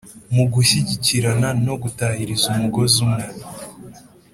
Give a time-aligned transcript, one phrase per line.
[0.35, 3.25] mu gushyigikirana no gutahiriza umugozi umwe